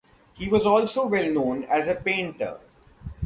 He 0.33 0.49
was 0.49 0.65
also 0.65 1.05
well 1.07 1.29
known 1.31 1.65
as 1.65 1.87
a 1.87 1.93
painter. 1.93 2.59